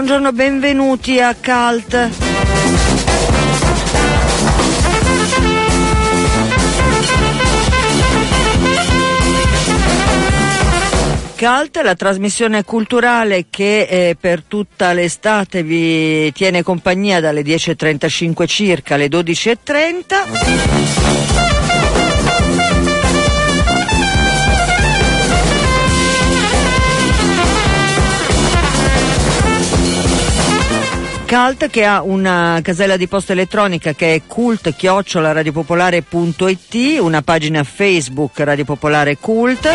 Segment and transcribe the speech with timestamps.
[0.00, 2.08] Buongiorno, benvenuti a CALT.
[11.34, 18.94] CALT, la trasmissione culturale che eh, per tutta l'estate vi tiene compagnia dalle 10.35 circa
[18.94, 21.29] alle 12.30.
[31.30, 38.64] Cult che ha una casella di posta elettronica che è cult-radiopopolare.it, una pagina Facebook Radio
[38.64, 39.68] Popolare Cult.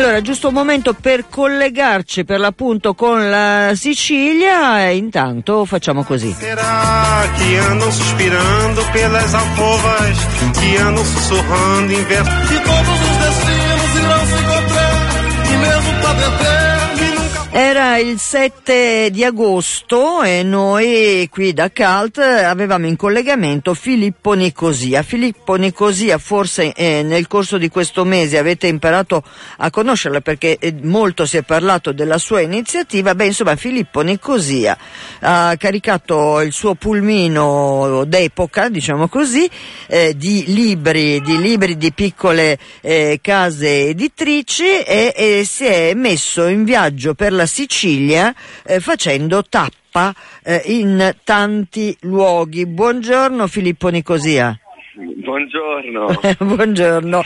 [0.00, 6.34] Allora, giusto un momento per collegarci per l'appunto con la Sicilia e intanto facciamo così.
[6.38, 10.26] Será che andam sospirando pelas alcovas,
[10.58, 16.59] che andam sussurrando inverso todos os destinos irão se encontrar, e mesmo Padre Eterno
[17.52, 25.02] era il 7 di agosto e noi qui da Calt avevamo in collegamento Filippo Nicosia.
[25.02, 29.24] Filippo Nicosia forse eh, nel corso di questo mese avete imparato
[29.56, 33.16] a conoscerla perché eh, molto si è parlato della sua iniziativa.
[33.16, 34.78] Beh, insomma, Filippo Nicosia
[35.18, 39.50] ha caricato il suo pulmino d'epoca, diciamo così,
[39.88, 46.46] eh, di libri, di libri di piccole eh, case editrici e, e si è messo
[46.46, 48.34] in viaggio per la la Sicilia
[48.64, 50.14] eh, facendo tappa
[50.44, 52.66] eh, in tanti luoghi.
[52.66, 54.58] Buongiorno Filippo Nicosia.
[55.30, 56.18] Buongiorno.
[56.56, 57.22] Buongiorno.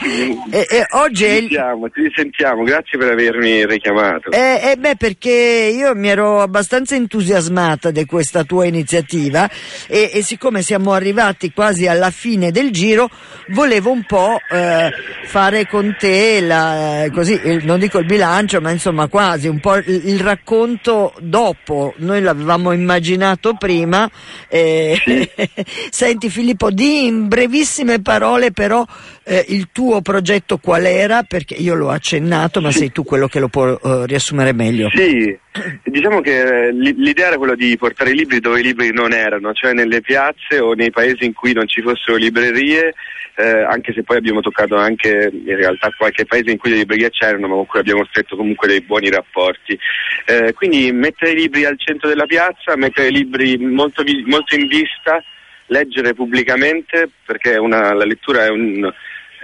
[0.51, 4.29] E, e oggi ci sentiamo, ci sentiamo, grazie per avermi richiamato.
[4.29, 9.49] Eh, eh, beh, perché io mi ero abbastanza entusiasmata di questa tua iniziativa
[9.87, 13.09] e, e siccome siamo arrivati quasi alla fine del giro,
[13.47, 14.91] volevo un po' eh,
[15.23, 20.09] fare con te, la, così, non dico il bilancio, ma insomma quasi un po' il,
[20.09, 21.95] il racconto dopo.
[21.97, 24.07] Noi l'avevamo immaginato prima.
[24.47, 25.27] Eh, sì.
[25.89, 28.85] Senti Filippo, di in brevissime parole però
[29.23, 31.23] eh, il tuo progetto qual era?
[31.23, 34.89] Perché io l'ho accennato, ma sei tu quello che lo può uh, riassumere meglio.
[34.93, 35.37] Sì,
[35.83, 39.53] diciamo che eh, l'idea era quella di portare i libri dove i libri non erano,
[39.53, 42.93] cioè nelle piazze o nei paesi in cui non ci fossero librerie,
[43.35, 47.09] eh, anche se poi abbiamo toccato anche in realtà qualche paese in cui le librerie
[47.09, 49.77] c'erano, ma con cui abbiamo stretto comunque dei buoni rapporti.
[50.25, 54.67] Eh, quindi mettere i libri al centro della piazza, mettere i libri molto, molto in
[54.67, 55.21] vista,
[55.67, 58.91] leggere pubblicamente, perché una, la lettura è un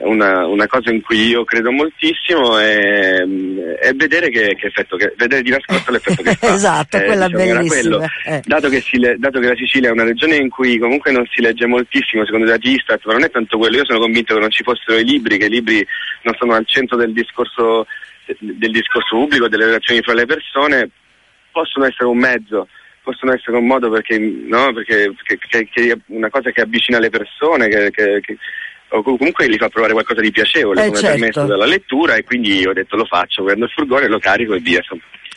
[0.03, 3.21] una, una, cosa in cui io credo moltissimo è,
[3.79, 6.53] è vedere che, che, effetto, che, vedere di nascosto l'effetto che fa.
[6.53, 8.05] esatto, eh, quella diciamo, bellissima.
[8.25, 8.41] Eh.
[8.43, 11.41] Dato, che le, dato, che la Sicilia è una regione in cui comunque non si
[11.41, 14.39] legge moltissimo, secondo i dati Istat, ma non è tanto quello, io sono convinto che
[14.39, 15.85] non ci fossero i libri, che i libri
[16.23, 17.85] non sono al centro del discorso,
[18.25, 20.89] del discorso pubblico, delle relazioni fra le persone,
[21.51, 22.67] possono essere un mezzo
[23.03, 27.67] possono essere un modo perché, no, perché, perché, che, una cosa che avvicina le persone,
[27.67, 28.37] che, che,
[28.89, 31.17] o comunque gli fa provare qualcosa di piacevole eh, come certo.
[31.17, 34.59] permesso dalla lettura e quindi ho detto lo faccio, prendo il furgone, lo carico e
[34.59, 34.81] via.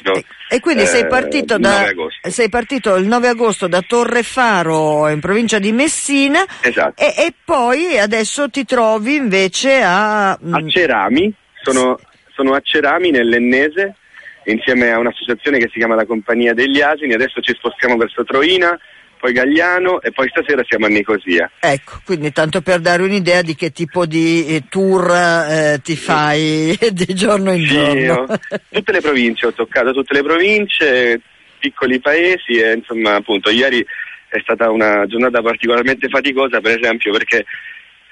[0.02, 0.20] No,
[0.50, 1.86] e quindi eh, sei, partito da,
[2.22, 7.00] sei, partito il 9 agosto da Torrefaro in provincia di Messina esatto.
[7.00, 10.38] e, e, poi adesso ti trovi invece a...
[10.44, 11.32] Mm, a Cerami,
[11.62, 11.98] sono,
[12.34, 13.94] sono a Cerami nell'Ennese
[14.44, 18.78] insieme a un'associazione che si chiama la Compagnia degli Asini, adesso ci spostiamo verso Troina
[19.24, 21.50] poi Gagliano e poi stasera siamo a Nicosia.
[21.58, 26.76] Ecco, quindi tanto per dare un'idea di che tipo di eh, tour eh, ti fai
[26.92, 28.26] di giorno in sì, giorno.
[28.68, 31.20] tutte le province, ho toccato tutte le province,
[31.58, 33.82] piccoli paesi e insomma appunto ieri
[34.28, 37.46] è stata una giornata particolarmente faticosa per esempio perché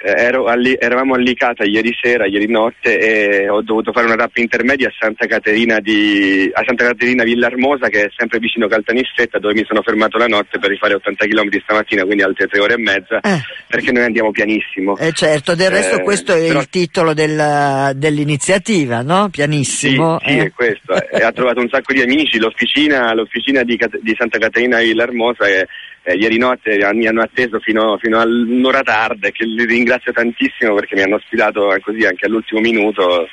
[0.02, 4.88] ero alli, eravamo all'Icata ieri sera, ieri notte e ho dovuto fare una tappa intermedia
[4.88, 9.64] a Santa Caterina, di, a Santa Caterina Villarmosa che è sempre vicino Caltanissetta dove mi
[9.64, 13.20] sono fermato la notte per rifare 80 km stamattina, quindi altre tre ore e mezza,
[13.20, 13.40] eh.
[13.68, 14.96] perché noi andiamo pianissimo.
[14.96, 16.60] Eh certo, del resto eh, questo è però...
[16.60, 19.28] il titolo del, dell'iniziativa, no?
[19.30, 20.18] Pianissimo.
[20.24, 20.92] Sì, sì è questo.
[20.92, 25.66] ha trovato un sacco di amici, l'officina, l'officina di, di Santa Caterina Villarmosa è
[26.02, 30.74] eh, ieri notte mi hanno atteso fino, fino all'ora tarda e che li ringrazio tantissimo
[30.74, 33.28] perché mi hanno sfidato così anche all'ultimo minuto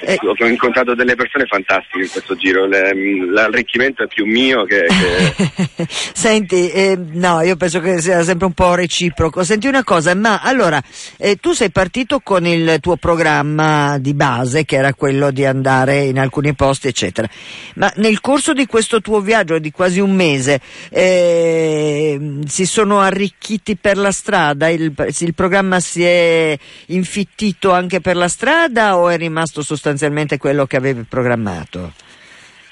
[0.00, 4.86] eh, ho incontrato delle persone fantastiche in questo giro, l'arricchimento è più mio che...
[4.86, 5.86] che...
[5.88, 9.42] Senti, eh, no, io penso che sia sempre un po' reciproco.
[9.42, 10.80] Senti una cosa, ma allora,
[11.16, 16.04] eh, tu sei partito con il tuo programma di base, che era quello di andare
[16.04, 17.28] in alcuni posti, eccetera,
[17.74, 20.60] ma nel corso di questo tuo viaggio di quasi un mese
[20.90, 24.68] eh, si sono arricchiti per la strada?
[24.68, 26.56] Il, il programma si è
[26.86, 31.92] infittito anche per la strada o è rimasto sostanzialmente sostanzialmente quello che avevi programmato?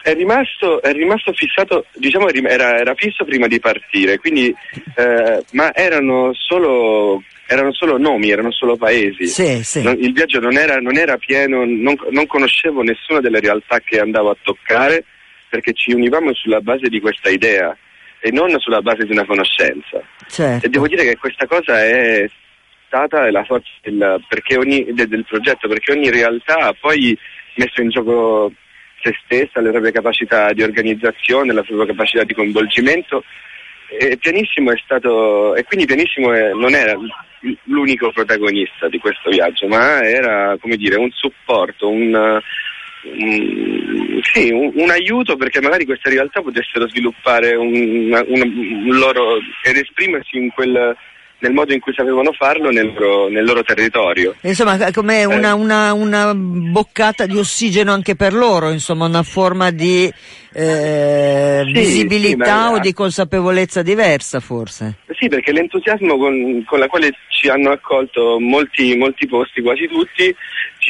[0.03, 4.55] È rimasto, è rimasto fissato, diciamo era, era, fisso prima di partire, quindi,
[4.95, 9.27] eh, ma erano solo, erano solo, nomi, erano solo paesi.
[9.27, 9.81] Sì, sì.
[9.81, 14.31] il viaggio non era, non era pieno, non, non, conoscevo nessuna delle realtà che andavo
[14.31, 15.05] a toccare
[15.49, 17.77] perché ci univamo sulla base di questa idea
[18.21, 20.01] e non sulla base di una conoscenza.
[20.29, 20.67] Certo.
[20.67, 22.29] E devo dire che questa cosa è
[22.87, 24.21] stata la forza del,
[24.59, 27.17] ogni, del, del progetto, perché ogni realtà ha poi
[27.57, 28.53] messo in gioco
[29.03, 33.23] se stessa, le proprie capacità di organizzazione, la propria capacità di coinvolgimento.
[33.89, 36.95] E Pianissimo è stato, e quindi Pianissimo è, non era
[37.65, 42.13] l'unico protagonista di questo viaggio, ma era come dire un supporto, un,
[43.05, 48.09] un, sì, un, un aiuto perché magari queste realtà potessero sviluppare un,
[48.87, 50.97] loro ed esprimersi in quel
[51.39, 54.35] nel modo in cui sapevano farlo nel loro, nel loro territorio.
[54.43, 55.25] Insomma, come eh.
[55.25, 60.11] una, una, una, boccata di ossigeno anche per loro, insomma, una forma di
[60.53, 64.97] eh, sì, visibilità sì, o di consapevolezza diversa forse.
[65.19, 70.35] Sì, perché l'entusiasmo con, con la quale ci hanno accolto molti, molti posti, quasi tutti,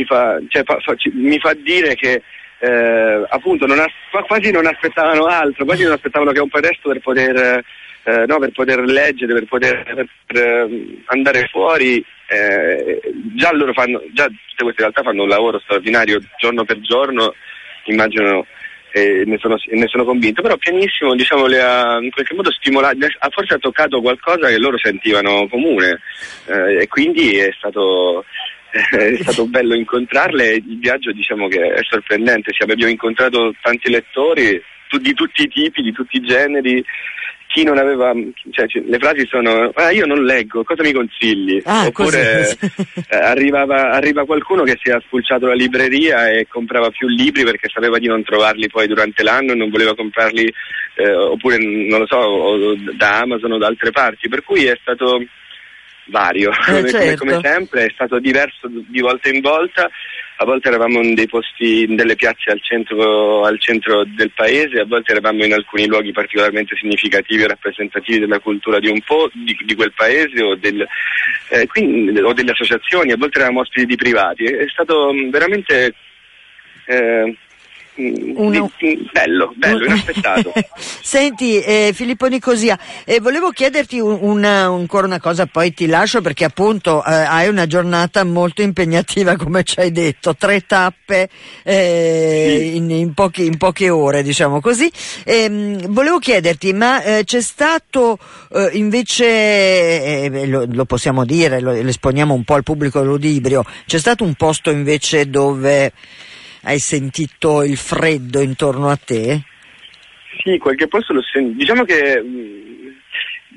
[0.06, 2.22] fa, cioè, fa, fa, ci, mi fa dire che
[2.58, 7.00] eh, appunto non as- quasi non aspettavano altro, quasi non aspettavano che un pretesto per
[7.00, 7.64] poter
[8.06, 13.00] eh, no, per poter leggere, per poter per, per ehm, andare fuori, eh,
[13.34, 17.34] già loro fanno, già tutte queste realtà fanno un lavoro straordinario giorno per giorno,
[17.86, 18.46] immagino
[18.92, 22.96] e ne sono, ne sono convinto, però pianissimo diciamo, le ha in qualche modo stimolato,
[23.30, 26.00] forse ha toccato qualcosa che loro sentivano comune
[26.46, 28.24] eh, e quindi è stato,
[28.70, 34.62] è stato bello incontrarle il viaggio diciamo che è sorprendente, cioè, abbiamo incontrato tanti lettori
[35.00, 36.82] di tutti i tipi, di tutti i generi
[37.56, 38.12] chi non aveva,
[38.50, 41.58] cioè, le frasi sono ah, io non leggo, cosa mi consigli?
[41.64, 42.50] Ah, Oppure
[43.08, 47.70] eh, arrivava, arriva qualcuno che si è spulciato la libreria e comprava più libri perché
[47.72, 50.52] sapeva di non trovarli poi durante l'anno e non voleva comprarli
[50.96, 55.24] eh, oppure non lo so da Amazon o da altre parti, per cui è stato
[56.08, 56.90] vario, eh, certo.
[56.90, 59.90] come, come sempre è stato diverso di volta in volta
[60.38, 64.80] a volte eravamo in dei posti, in delle piazze al centro, al centro, del paese,
[64.80, 69.30] a volte eravamo in alcuni luoghi particolarmente significativi e rappresentativi della cultura di un po'
[69.32, 70.86] di, di quel paese o, del,
[71.48, 74.44] eh, quindi, o, delle associazioni, a volte eravamo ospiti di privati.
[74.44, 75.94] È stato veramente
[76.84, 77.36] eh,
[78.02, 78.70] uno...
[79.12, 80.52] bello, bello, inaspettato.
[80.76, 86.20] Senti eh, Filippo Nicosia, eh, volevo chiederti un, una, ancora una cosa, poi ti lascio
[86.20, 91.28] perché appunto eh, hai una giornata molto impegnativa come ci hai detto, tre tappe
[91.62, 92.76] eh, sì.
[92.76, 94.90] in, in, pochi, in, poche ore diciamo così.
[95.24, 98.18] Ehm, volevo chiederti, ma eh, c'è stato
[98.52, 103.98] eh, invece, lo, lo, possiamo dire, lo, lo esponiamo un po' al pubblico ludibrio, c'è
[103.98, 105.92] stato un posto invece dove
[106.66, 109.40] hai sentito il freddo intorno a te?
[110.42, 111.58] Sì, qualche posto l'ho sentito.
[111.58, 112.88] Diciamo che mm,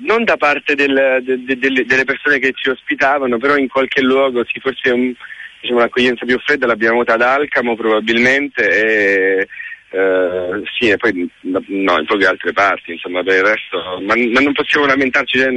[0.05, 4.01] non da parte del, de, de, de, delle persone che ci ospitavano, però in qualche
[4.01, 5.11] luogo sì, forse un,
[5.59, 9.47] diciamo, un'accoglienza più fredda l'abbiamo avuta ad Alcamo probabilmente e,
[9.89, 14.39] eh, sì, e poi no, in poche altre parti, insomma, per il resto, ma, ma
[14.39, 15.51] non possiamo lamentarci, cioè,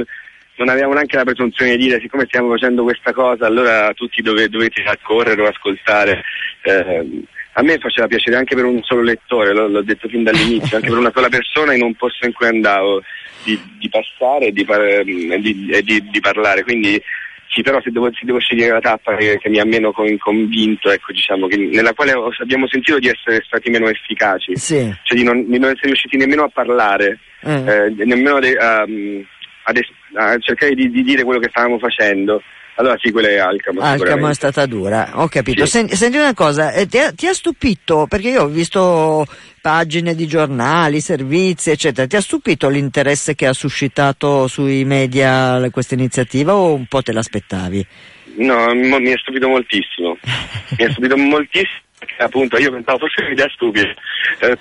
[0.55, 4.49] non abbiamo neanche la presunzione di dire siccome stiamo facendo questa cosa allora tutti dove,
[4.49, 6.23] dovete accorrere o ascoltare.
[6.63, 10.77] Eh, a me faceva piacere anche per un solo lettore, l'ho, l'ho detto fin dall'inizio,
[10.77, 13.01] anche per una sola persona in un posto in cui andavo,
[13.43, 16.63] di, di passare e di, di, di, di, parlare.
[16.63, 17.01] Quindi
[17.53, 20.89] sì, però se devo, se devo scegliere la tappa che, che, mi ha meno convinto,
[20.89, 24.91] ecco, diciamo, che, nella quale abbiamo sentito di essere stati meno efficaci, sì.
[25.03, 27.67] cioè di non, non, essere riusciti nemmeno a parlare, mm.
[27.67, 29.71] eh, nemmeno de, a, a,
[30.15, 32.41] a, cercare di, dire quello che stavamo facendo
[32.75, 33.81] Allora sì, quella è Alcamo.
[33.81, 35.65] Alcamo è stata dura, ho capito.
[35.65, 35.71] Sì.
[35.71, 39.25] Senti, senti, una cosa, eh, ti, ha, ti, ha, stupito, perché io ho visto
[39.61, 45.93] pagine di giornali, servizi, eccetera, ti ha stupito l'interesse che ha suscitato sui media questa
[45.93, 47.85] iniziativa o un po' te l'aspettavi?
[48.37, 50.17] No, mi è stupito moltissimo.
[50.77, 51.82] mi è stupito moltissimo
[52.17, 53.89] appunto io pensavo fosse un'idea stupida,
[54.39, 54.55] eh,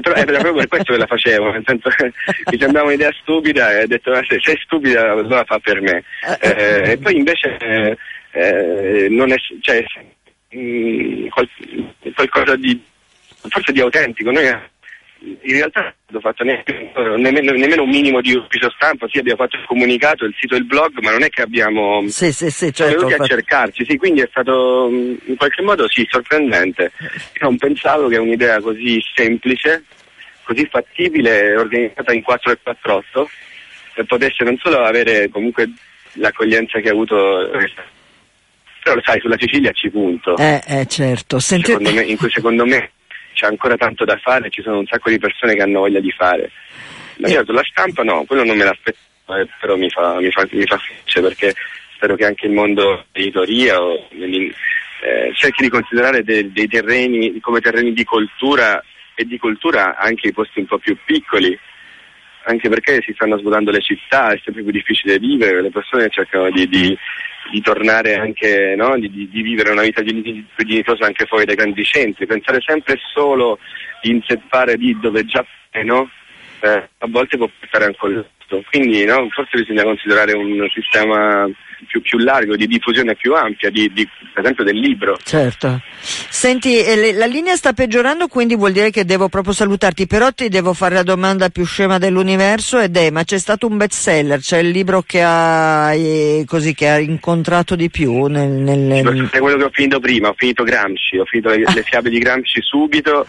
[0.00, 2.12] però era proprio per questo che la facevo, nel senso che
[2.50, 6.04] mi sembrava un'idea stupida e ho detto se sei stupida allora fa per me.
[6.40, 7.98] Eh, e poi invece
[8.32, 9.84] eh, non è, cioè,
[10.50, 11.48] mh, mm, qual,
[12.14, 12.80] qualcosa di
[13.48, 14.30] forse di autentico.
[14.30, 14.46] Noi
[15.24, 19.42] in realtà non abbiamo fatto neanche, nemmeno, nemmeno, un minimo di ufficio stampa, sì abbiamo
[19.42, 22.50] fatto il comunicato, il sito e il blog, ma non è che abbiamo sì, sì,
[22.50, 26.92] sì, certo, venuti a cercarci, sì, quindi è stato in qualche modo sì, sorprendente.
[27.00, 29.84] Io non pensavo che un'idea così semplice,
[30.42, 33.04] così fattibile, organizzata in 4 e 4
[34.06, 35.70] potesse non solo avere comunque
[36.14, 37.16] l'accoglienza che ha avuto
[38.82, 40.36] però lo sai, sulla Sicilia ci punto.
[40.36, 41.38] Eh, eh certo.
[41.38, 41.70] Senti...
[41.70, 42.90] Secondo me, in cui secondo me
[43.42, 46.12] c'è ancora tanto da fare, ci sono un sacco di persone che hanno voglia di
[46.12, 46.52] fare.
[47.16, 50.46] Ma io sulla stampa no, quello non me l'aspettavo, eh, però mi fa, mi, fa,
[50.48, 51.54] mi fa felice perché
[51.96, 53.78] spero che anche il mondo dell'editoria
[54.12, 58.80] eh, cerchi di considerare dei, dei terreni come terreni di cultura
[59.16, 61.58] e di cultura anche i posti un po' più piccoli,
[62.44, 66.48] anche perché si stanno svuotando le città, è sempre più difficile vivere, le persone cercano
[66.50, 66.96] di, di
[67.50, 68.96] di tornare anche, no?
[68.98, 70.20] di, di, di, vivere una vita più
[70.64, 73.58] dignitosa anche fuori dai grandi centri, pensare sempre solo
[74.00, 75.44] di inseppare lì dove già
[75.84, 76.10] no?
[76.60, 78.30] eh, a volte può portare al collasso.
[78.70, 79.28] Quindi no?
[79.30, 81.48] forse bisogna considerare un sistema
[81.86, 85.18] più, più largo, di diffusione più ampia, di, di, per esempio del libro.
[85.22, 85.80] Certo.
[86.00, 90.48] Senti, eh, la linea sta peggiorando, quindi vuol dire che devo proprio salutarti, però ti
[90.48, 94.58] devo fare la domanda più scema dell'universo ed è, ma c'è stato un bestseller, c'è
[94.58, 95.92] il libro che ha,
[96.46, 98.50] così, che ha incontrato di più nel...
[98.50, 99.28] nel...
[99.30, 102.18] È quello che ho finito prima, ho finito Gramsci, ho finito le, le fiabe di
[102.18, 103.26] Gramsci subito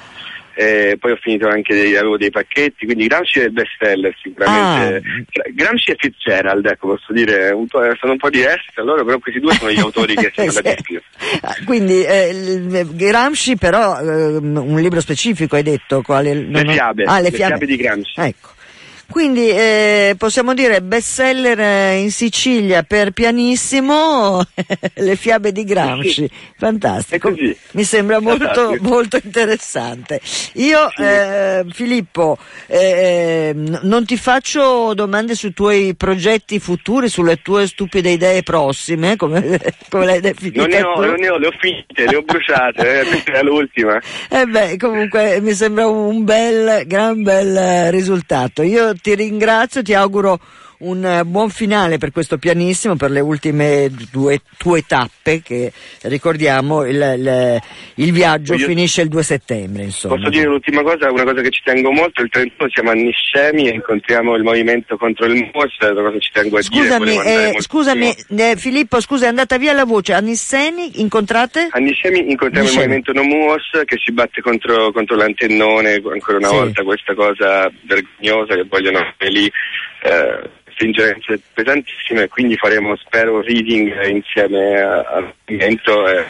[0.55, 4.15] eh, poi ho finito anche dei, avevo dei pacchetti, quindi Gramsci è il best seller
[4.21, 4.97] sicuramente.
[4.97, 5.51] Ah.
[5.51, 9.39] Gramsci e Fitzgerald, ecco, posso dire, un sono un po' diversi da loro, però questi
[9.39, 11.01] due sono gli autori che sono andati più.
[11.41, 16.01] Ah, quindi eh, Gramsci però, eh, un libro specifico hai detto?
[16.01, 18.19] Quale, le, fiabe, ah, le, le fiabe, fiabe di Gramsci.
[18.19, 18.49] Ecco.
[19.13, 24.41] Quindi eh, possiamo dire bestseller eh, in Sicilia per pianissimo,
[24.91, 26.27] le fiabe di Gramsci,
[26.57, 27.31] fantastico,
[27.73, 30.19] mi sembra molto, molto interessante.
[30.53, 38.09] Io eh, Filippo eh, non ti faccio domande sui tuoi progetti futuri, sulle tue stupide
[38.09, 40.61] idee prossime, come, come l'hai definito.
[40.61, 43.43] Non ne ho, non ne ho, le ho finite, le ho bruciate, eh, questa è
[43.43, 44.01] l'ultima.
[44.27, 48.63] Eh beh, comunque mi sembra un bel, gran bel risultato.
[48.63, 50.39] Io ti ringrazio, ti auguro
[50.83, 55.71] un eh, buon finale per questo pianissimo, per le ultime due tue tappe che
[56.03, 57.61] ricordiamo il, il,
[57.95, 59.83] il viaggio Io finisce il 2 settembre.
[59.83, 60.15] Insomma.
[60.15, 63.69] Posso dire l'ultima cosa, una cosa che ci tengo molto, il 31 siamo a Niscemi
[63.69, 67.55] e incontriamo il movimento contro il MUOS, una cosa che ci tengo a scusami, dire.
[67.55, 71.69] Eh, scusami eh, Filippo, scusa è andata via la voce, a Nissemi incontrate?
[71.71, 72.93] A Niscemi incontriamo Niscemi.
[72.93, 76.55] il movimento No MUOS che si batte contro, contro l'antennone, ancora una sì.
[76.55, 78.99] volta questa cosa vergognosa che vogliono
[79.29, 79.51] lì.
[80.03, 86.07] Eh, stringenze pesantissime, quindi faremo, spero, reading insieme al movimento.
[86.07, 86.25] Eh,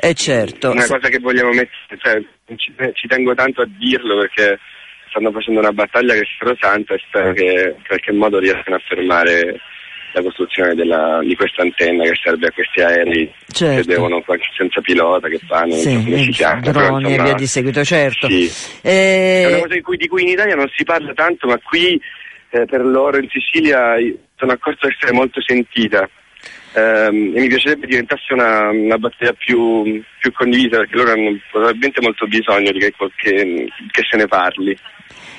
[0.00, 0.70] eh certo.
[0.70, 2.22] Una cosa che vogliamo mettere, cioè,
[2.56, 4.58] ci, ci, tengo tanto a dirlo perché
[5.08, 8.82] stanno facendo una battaglia che è sacrosanta e spero che in qualche modo riescano a
[8.84, 9.60] fermare
[10.12, 13.80] la costruzione della, di questa antenna che serve a questi aerei certo.
[13.80, 14.24] che devono
[14.56, 18.48] senza pilota che fanno sì, si chiama, droni e via di seguito certo sì.
[18.82, 19.42] eh...
[19.42, 22.00] è una cosa di cui, di cui in Italia non si parla tanto ma qui
[22.54, 23.96] eh, per loro in Sicilia
[24.36, 26.08] sono accorto di essere molto sentita
[26.74, 32.00] ehm, e mi piacerebbe diventasse una, una battaglia più, più, condivisa perché loro hanno probabilmente
[32.00, 34.76] molto bisogno che, che, che se ne parli.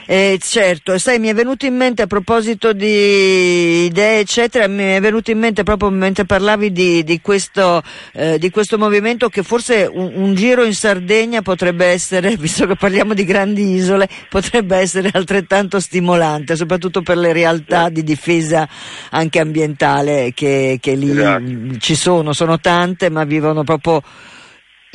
[0.07, 5.01] Eh, certo, sai, mi è venuto in mente a proposito di idee, eccetera, mi è
[5.01, 7.81] venuto in mente proprio mentre parlavi di, di, questo,
[8.13, 12.75] eh, di questo, movimento che forse un, un, giro in Sardegna potrebbe essere, visto che
[12.75, 18.67] parliamo di grandi isole, potrebbe essere altrettanto stimolante, soprattutto per le realtà di difesa
[19.09, 21.77] anche ambientale che, che lì esatto.
[21.79, 24.03] ci sono, sono tante, ma vivono proprio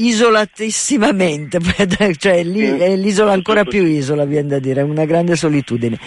[0.06, 1.58] isolatissimamente,
[2.18, 5.98] cioè lì è l'isola ancora più isola, viene da dire, è una grande solitudine.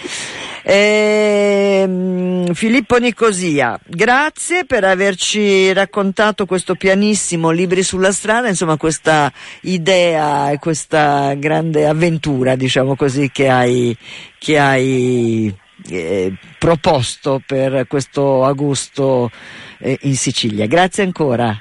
[0.66, 9.30] Eh, Filippo Nicosia, grazie per averci raccontato questo pianissimo Libri sulla strada, insomma questa
[9.62, 13.94] idea e questa grande avventura, diciamo così, che hai,
[14.38, 15.54] che hai
[15.88, 19.30] eh, proposto per questo agosto
[19.78, 20.66] eh, in Sicilia.
[20.66, 21.54] Grazie ancora.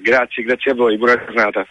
[0.00, 1.66] Grazie, grazie a voi, buona giornata.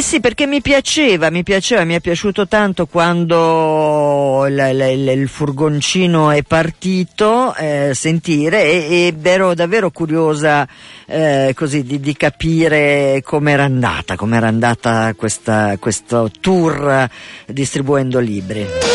[0.00, 5.28] Eh sì, perché mi piaceva, mi piaceva, mi è piaciuto tanto quando il, il, il
[5.28, 10.66] furgoncino è partito, eh, sentire, e, ed ero davvero curiosa
[11.04, 17.06] eh, così di, di capire com'era andata, com'era andata questa, questo tour
[17.44, 18.89] distribuendo libri.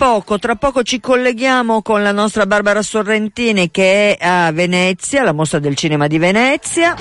[0.00, 5.34] Poco, tra poco ci colleghiamo con la nostra Barbara Sorrentini che è a Venezia, la
[5.34, 6.94] mostra del cinema di Venezia.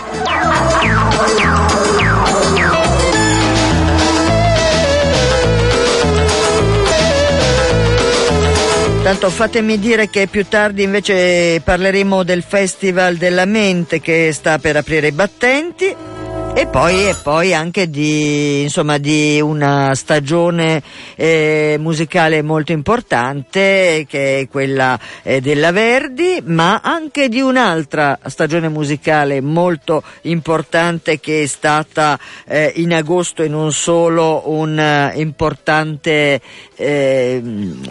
[9.02, 14.76] Tanto fatemi dire che più tardi invece parleremo del Festival della Mente che sta per
[14.76, 16.19] aprire i battenti.
[16.60, 20.84] E poi, e poi, anche di, insomma, di una stagione
[21.16, 28.68] eh, musicale molto importante che è quella eh, della Verdi, ma anche di un'altra stagione
[28.68, 36.42] musicale molto importante che è stata eh, in agosto e non solo un uh, importante
[36.76, 37.42] eh,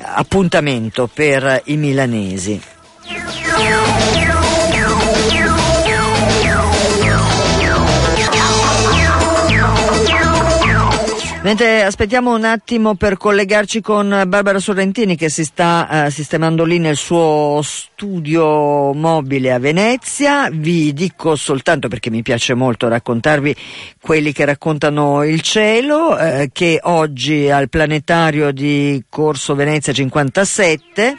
[0.03, 2.61] appuntamento per i milanesi.
[11.49, 16.79] Mentre aspettiamo un attimo per collegarci con Barbara Sorrentini che si sta uh, sistemando lì
[16.79, 23.57] nel suo studio mobile a Venezia, vi dico soltanto perché mi piace molto raccontarvi
[23.99, 31.17] quelli che raccontano il cielo, eh, che oggi al planetario di Corso Venezia 57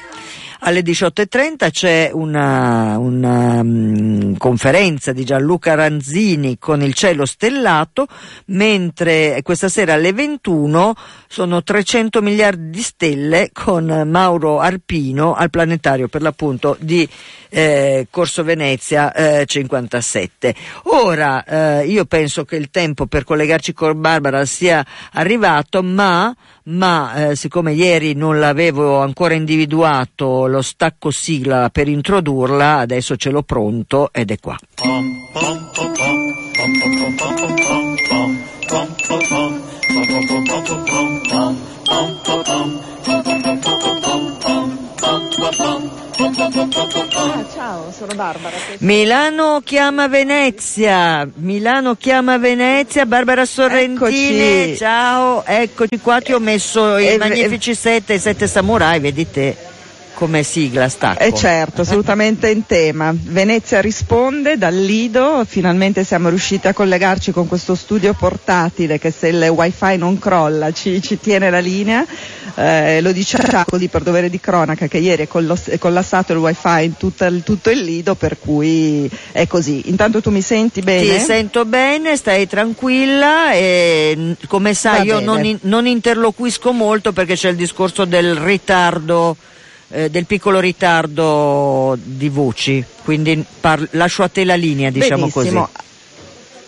[0.60, 8.08] alle 18.30 c'è una, una um, conferenza di Gianluca Ranzini con il cielo stellato,
[8.48, 10.96] mentre questa sera alle 21
[11.28, 17.08] sono 300 miliardi di stelle con Mauro Arpino al planetario per l'appunto di
[17.50, 20.56] eh, Corso Venezia eh, 57.
[20.84, 21.44] Ora
[21.80, 26.36] eh, io penso che il tempo per collegarci con Barbara sia arrivato, ma
[26.70, 33.30] ma eh, siccome ieri non l'avevo ancora individuato lo stacco sigla per introdurla, adesso ce
[33.30, 34.58] l'ho pronto ed è qua.
[46.22, 48.56] Ah, ciao, sono Barbara.
[48.80, 54.78] Milano chiama Venezia, Milano chiama Venezia, Barbara Sorrentini, Eccoci.
[54.78, 59.69] ciao, eccoci qua, ti ho messo i Eh, magnifici sette, i sette samurai, vedi te
[60.20, 61.24] come sigla stacco.
[61.24, 63.16] Eh certo, assolutamente in tema.
[63.16, 69.30] Venezia risponde dal Lido, finalmente siamo riusciti a collegarci con questo studio portatile che se
[69.30, 72.06] il wifi non crolla ci, ci tiene la linea.
[72.56, 76.40] Eh, lo dice Giacoli per dovere di cronaca che ieri è, collos- è collassato il
[76.40, 79.84] wifi in tutta il- tutto il Lido per cui è così.
[79.90, 81.16] Intanto tu mi senti bene?
[81.16, 86.74] Ti sento bene, stai tranquilla e n- come sai Va io non, in- non interloquisco
[86.74, 89.38] molto perché c'è il discorso del ritardo,
[89.92, 95.62] eh, del piccolo ritardo di voci, quindi par- lascio a te la linea, diciamo Benissimo.
[95.62, 95.78] così.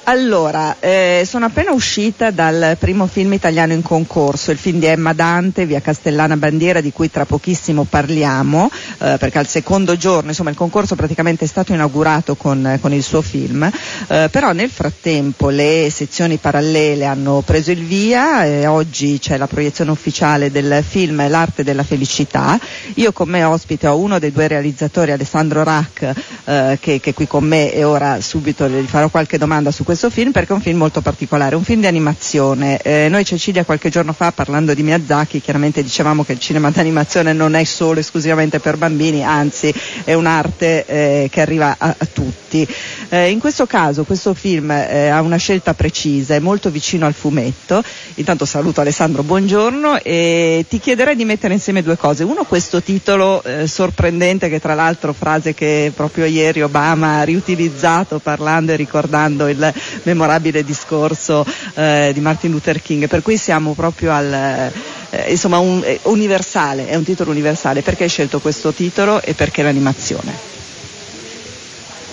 [0.06, 5.14] Allora, eh, sono appena uscita dal primo film italiano in concorso, il film di Emma
[5.14, 10.50] Dante, via Castellana Bandiera, di cui tra pochissimo parliamo, eh, perché al secondo giorno, insomma,
[10.50, 13.70] il concorso praticamente è stato inaugurato con, con il suo film,
[14.08, 19.48] eh, però nel frattempo le sezioni parallele hanno preso il via e oggi c'è la
[19.48, 22.60] proiezione ufficiale del film L'arte della felicità.
[22.96, 26.14] Io con me ospite ho uno dei due realizzatori, Alessandro Rack,
[26.46, 29.84] eh, che, che è qui con me e ora subito gli farò qualche domanda su
[29.92, 32.80] questo film perché è un film molto particolare, un film di animazione.
[32.82, 37.34] Eh, noi Cecilia qualche giorno fa parlando di Miyazaki chiaramente dicevamo che il cinema d'animazione
[37.34, 39.74] non è solo esclusivamente per bambini, anzi
[40.06, 42.66] è un'arte eh, che arriva a, a tutti.
[43.14, 47.14] Eh, in questo caso questo film eh, ha una scelta precisa, è molto vicino al
[47.14, 47.84] fumetto.
[48.16, 52.24] Intanto saluto Alessandro, buongiorno e ti chiederei di mettere insieme due cose.
[52.24, 58.20] Uno questo titolo eh, sorprendente che tra l'altro frase che proprio ieri Obama ha riutilizzato
[58.20, 64.14] parlando e ricordando il memorabile discorso eh, di Martin Luther King, per cui siamo proprio
[64.14, 64.72] al
[65.10, 67.82] eh, insomma un, eh, universale, è un titolo universale.
[67.82, 70.61] Perché hai scelto questo titolo e perché l'animazione?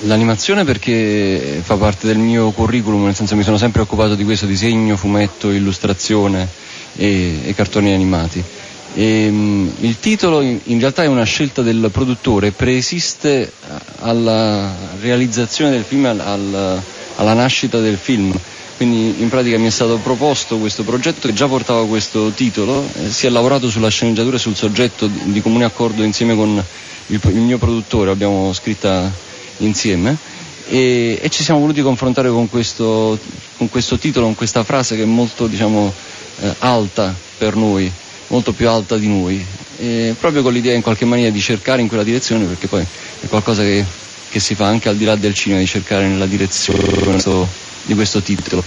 [0.03, 4.47] L'animazione perché fa parte del mio curriculum, nel senso mi sono sempre occupato di questo
[4.47, 6.47] disegno, fumetto, illustrazione
[6.95, 8.43] e, e cartoni animati.
[8.95, 13.53] E, um, il titolo in, in, realtà è una scelta del produttore, preesiste
[13.99, 16.83] alla realizzazione del film, al, al,
[17.17, 18.33] alla nascita del film.
[18.77, 23.11] Quindi in pratica mi è stato proposto questo progetto che già portava questo titolo, eh,
[23.11, 26.63] si è lavorato sulla sceneggiatura e sul soggetto di, di comune accordo insieme con
[27.09, 29.27] il, il mio produttore, abbiamo scritta
[29.59, 30.17] insieme
[30.69, 33.19] e, e, ci siamo voluti confrontare con questo,
[33.57, 35.93] con questo, titolo, con questa frase che è molto diciamo,
[36.41, 37.91] eh, alta per noi,
[38.29, 39.45] molto più alta di noi,
[39.79, 42.85] e proprio con l'idea in qualche maniera di cercare in quella direzione perché poi
[43.21, 43.85] è qualcosa che,
[44.29, 46.83] che si fa anche al di là del cinema, di cercare nella direzione
[47.85, 48.63] di questo titolo.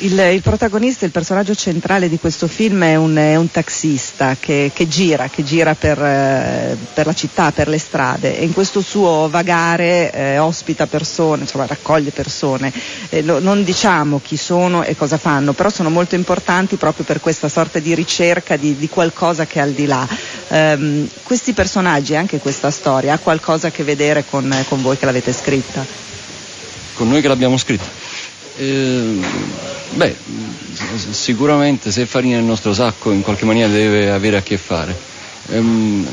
[0.00, 4.70] Il, il, protagonista, il personaggio centrale di questo film è un, è un taxista che,
[4.74, 8.82] che, gira, che gira per, eh, per, la città, per le strade e in questo
[8.82, 12.70] suo vagare eh, ospita persone, insomma raccoglie persone.
[13.08, 17.20] Eh, lo, non diciamo chi sono e cosa fanno, però sono molto importanti proprio per
[17.20, 20.06] questa sorta di ricerca di, di qualcosa che è al di là.
[20.48, 24.98] Ehm, questi personaggi e anche questa storia ha qualcosa a che vedere con, con voi
[24.98, 25.84] che l'avete scritta?
[26.92, 28.04] Con noi che l'abbiamo scritta?
[29.92, 30.16] Eh, beh,
[31.10, 34.94] sicuramente se è farina nel nostro sacco in qualche maniera deve avere a che fare.
[35.50, 36.06] Ehm,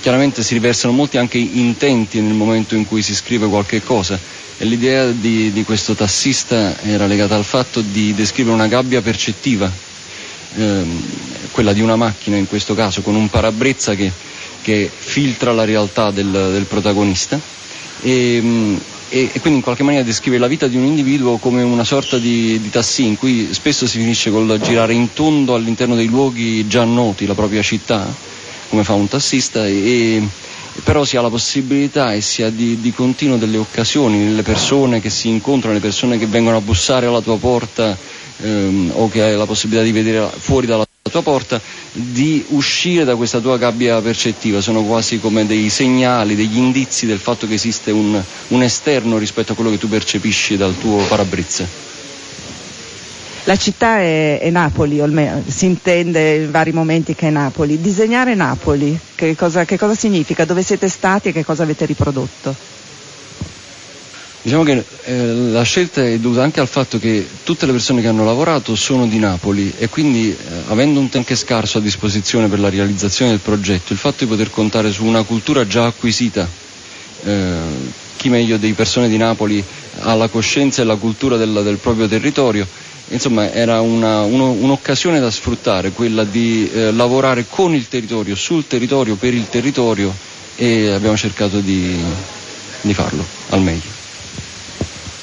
[0.00, 4.18] chiaramente si riversano molti anche intenti nel momento in cui si scrive qualche cosa
[4.58, 9.70] e l'idea di, di questo tassista era legata al fatto di descrivere una gabbia percettiva,
[10.56, 11.02] ehm,
[11.50, 14.12] quella di una macchina in questo caso, con un parabrezza che,
[14.62, 17.40] che filtra la realtà del, del protagonista.
[18.02, 18.80] E, ehm,
[19.10, 22.18] e, e, quindi in qualche maniera descrive la vita di un individuo come una sorta
[22.18, 26.66] di, di tassì in cui spesso si finisce col girare in tondo all'interno dei luoghi
[26.66, 28.12] già noti, la propria città,
[28.68, 30.20] come fa un tassista, e,
[30.82, 35.00] però si ha la possibilità e si ha di, di continuo delle occasioni, nelle persone
[35.00, 37.96] che si incontrano, le persone che vengono a bussare alla tua porta
[38.42, 41.60] ehm, o che hai la possibilità di vedere fuori dalla tua porta
[41.92, 47.18] di uscire da questa tua gabbia percettiva, sono quasi come dei segnali, degli indizi del
[47.18, 51.66] fatto che esiste un, un esterno rispetto a quello che tu percepisci dal tuo parabrezza.
[53.44, 57.78] La città è, è, Napoli, almeno si intende in vari momenti che è Napoli.
[57.78, 60.46] Disegnare Napoli, che cosa, che cosa significa?
[60.46, 62.73] Dove siete stati e che cosa avete riprodotto?
[64.44, 68.08] Diciamo che eh, la scelta è dovuta anche al fatto che tutte le persone che
[68.08, 72.60] hanno lavorato sono di Napoli e quindi eh, avendo un tempo scarso a disposizione per
[72.60, 76.46] la realizzazione del progetto, il fatto di poter contare su una cultura già acquisita,
[77.24, 77.56] eh,
[78.18, 79.64] chi meglio dei persone di Napoli
[80.00, 82.66] ha la coscienza e la cultura del, del proprio territorio,
[83.08, 88.66] insomma era una, uno, un'occasione da sfruttare, quella di eh, lavorare con il territorio, sul
[88.66, 90.14] territorio, per il territorio
[90.54, 91.96] e abbiamo cercato di,
[92.82, 94.02] di farlo al meglio.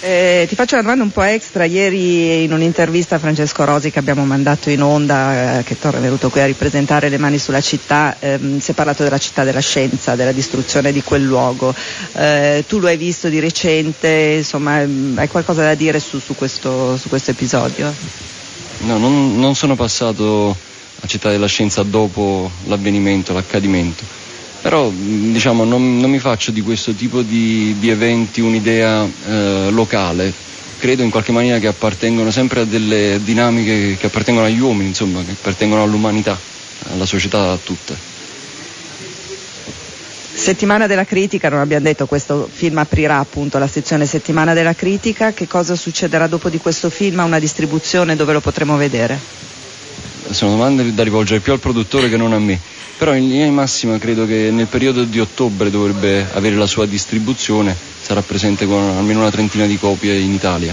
[0.04, 1.64] Eh, ti faccio una domanda un po' extra.
[1.66, 6.32] Ieri in un'intervista a Francesco Rosi che abbiamo mandato in onda, eh, che è venuto
[6.32, 10.16] qui a ripresentare le mani sulla città, ehm, si è parlato della città della scienza,
[10.16, 11.76] della distruzione di quel luogo.
[12.14, 16.34] Eh, tu lo hai visto di recente, insomma, ehm, hai qualcosa da dire su, su,
[16.34, 17.94] questo, su questo, episodio?
[18.80, 20.50] No, non, non sono passato
[21.00, 24.21] a Città della Scienza dopo l'avvenimento, l'accadimento
[24.62, 30.32] però diciamo, non, non, mi faccio di questo tipo di, di eventi un'idea eh, locale,
[30.78, 35.24] credo in qualche maniera che appartengono sempre a delle dinamiche che appartengono agli uomini, insomma,
[35.24, 36.38] che appartengono all'umanità,
[36.92, 38.10] alla società tutta.
[40.34, 45.34] Settimana della critica, non abbiamo detto, questo film aprirà appunto la sezione Settimana della critica,
[45.34, 47.20] che cosa succederà dopo di questo film?
[47.20, 49.20] Una distribuzione dove lo potremo vedere?
[50.32, 52.60] Sono domande da rivolgere più al produttore che non a me
[53.02, 56.86] però in linea di massima credo che nel periodo di ottobre dovrebbe avere la sua
[56.86, 60.72] distribuzione, sarà presente con almeno una trentina di copie in Italia.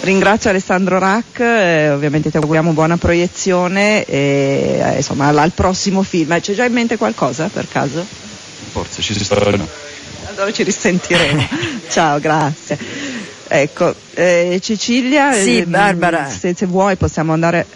[0.00, 6.02] Ringrazio Alessandro Rack, eh, ovviamente ti auguriamo buona proiezione e eh, insomma al, al, prossimo
[6.02, 6.40] film.
[6.40, 8.02] C'è già in mente qualcosa per caso?
[8.72, 9.68] Forse ci si saranno.
[10.28, 11.46] Allora ci risentiremo.
[11.90, 12.78] Ciao, grazie.
[13.48, 16.28] Ecco, eh, Cecilia, sì, Barbara.
[16.28, 17.66] Se, se vuoi possiamo andare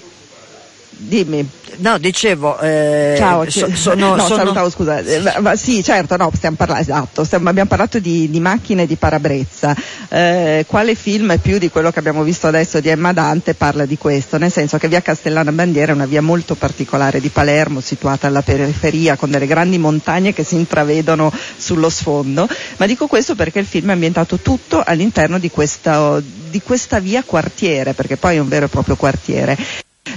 [1.00, 1.48] dimmi.
[1.76, 4.36] No, dicevo, eh, Ciao, so, sono, no, sono...
[4.36, 4.98] salutavo, scusa.
[4.98, 8.96] Eh, ma, sì, certo, no, stiamo parlando, esatto, stiamo, abbiamo parlato di, di, macchine di
[8.96, 9.74] parabrezza.
[10.08, 13.96] Eh, quale film più di quello che abbiamo visto adesso di Emma Dante parla di
[13.96, 14.36] questo?
[14.36, 18.42] Nel senso che via Castellana Bandiera è una via molto particolare di Palermo, situata alla
[18.42, 22.46] periferia, con delle grandi montagne che si intravedono sullo sfondo.
[22.76, 27.22] Ma dico questo perché il film è ambientato tutto all'interno di questa, di questa via
[27.24, 29.56] quartiere, perché poi è un vero e proprio quartiere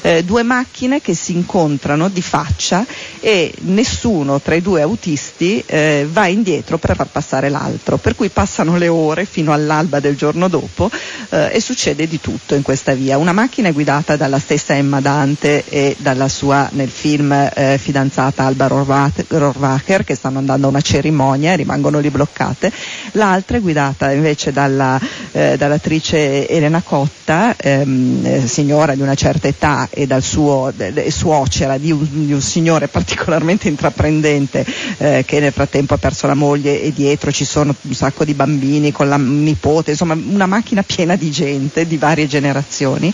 [0.01, 2.85] eh, due macchine che si incontrano di faccia
[3.19, 8.29] e nessuno tra i due autisti eh, va indietro per far passare l'altro, per cui
[8.29, 10.89] passano le ore fino all'alba del giorno dopo
[11.29, 13.17] eh, e succede di tutto in questa via.
[13.17, 18.43] Una macchina è guidata dalla stessa Emma Dante e dalla sua nel film eh, fidanzata
[18.43, 22.71] Alba Rohrwacher che stanno andando a una cerimonia e rimangono lì bloccate,
[23.13, 24.99] l'altra è guidata invece dalla,
[25.33, 31.09] eh, dall'attrice Elena Cotta, ehm, eh, signora di una certa età e dal suo de,
[31.11, 34.65] suocera di un, di un, signore particolarmente intraprendente
[34.97, 38.33] eh, che nel frattempo ha perso la moglie e dietro ci sono un sacco di
[38.33, 43.11] bambini con la nipote, insomma una macchina piena di gente di varie generazioni.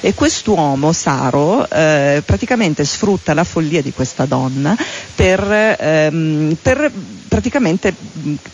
[0.00, 4.76] E quest'uomo Saro eh, praticamente sfrutta la follia di questa donna
[5.14, 6.90] per, ehm, per
[7.30, 7.94] praticamente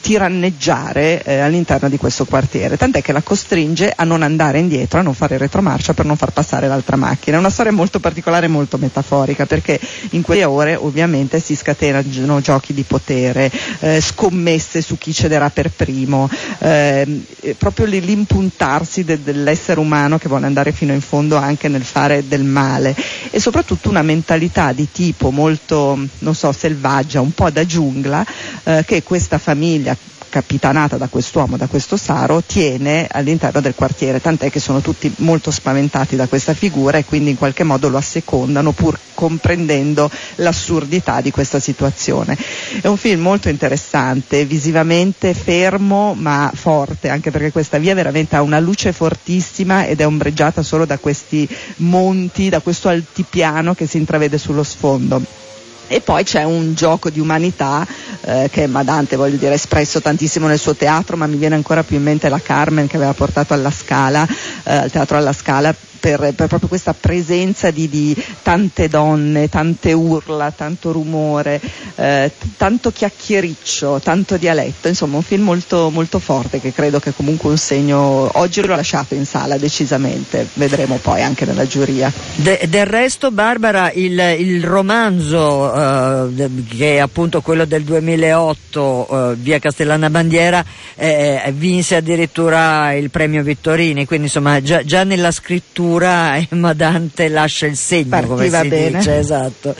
[0.03, 5.03] tiranneggiare eh, all'interno di questo quartiere, tant'è che la costringe a non andare indietro, a
[5.03, 7.37] non fare retromarcia per non far passare l'altra macchina.
[7.37, 9.79] È una storia molto particolare e molto metaforica perché
[10.11, 15.71] in quelle ore ovviamente si scatenano giochi di potere, eh, scommesse su chi cederà per
[15.71, 17.23] primo, eh,
[17.57, 22.43] proprio l'impuntarsi de- dell'essere umano che vuole andare fino in fondo anche nel fare del
[22.43, 22.93] male
[23.31, 28.27] e soprattutto una mentalità di tipo molto, non so, selvaggia, un po' da giungla
[28.65, 29.97] eh, che questa famiglia
[30.37, 35.51] capitanata da quest'uomo, da questo Saro, tiene all'interno del quartiere, tant'è che sono tutti molto
[35.51, 41.31] spaventati da questa figura e quindi in qualche modo lo assecondano pur comprendendo l'assurdità di
[41.31, 42.37] questa situazione.
[42.83, 48.43] È un film molto interessante, visivamente fermo ma forte, anche perché questa via veramente ha
[48.43, 53.97] una luce fortissima ed è ombreggiata solo da questi monti, da questo altipiano che si
[53.97, 55.46] intravede sullo sfondo.
[55.89, 57.87] E poi c'è un gioco di umanità
[58.23, 61.85] eh, che Madante, voglio dire, ha espresso tantissimo nel suo teatro, ma mi viene ancora
[61.85, 64.27] più in mente la Carmen che aveva portato alla Scala,
[64.65, 65.75] eh, al teatro alla Scala
[66.07, 71.61] per, per proprio questa presenza di, di, tante donne, tante urla, tanto rumore,
[71.97, 77.51] eh, tanto chiacchiericcio, tanto dialetto, insomma un film molto, molto forte che credo che comunque
[77.51, 82.13] un segno, oggi l'ho lasciato in sala decisamente, vedremo poi anche nella giuria.
[82.37, 89.35] De, del resto Barbara il, il romanzo eh, che è appunto quello del 2008 eh,
[89.39, 90.65] via Castellana Bandiera
[90.95, 97.29] eh, vinse addirittura il premio Vittorini, quindi insomma già, già nella scrittura scrittura Emma Dante
[97.29, 98.99] lascia il segno, Partiva come si bene.
[98.99, 99.75] dice, esatto.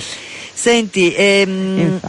[0.53, 2.01] Senti, ehm,